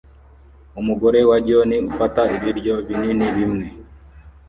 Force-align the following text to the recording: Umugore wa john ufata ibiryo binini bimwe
Umugore 0.79 1.19
wa 1.29 1.37
john 1.47 1.71
ufata 1.91 2.21
ibiryo 2.35 2.75
binini 2.87 3.25
bimwe 3.35 3.67